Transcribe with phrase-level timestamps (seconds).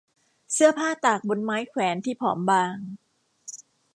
[0.53, 2.75] เสื้อผ้าตากบนไม้แขวนที่ผอมบาง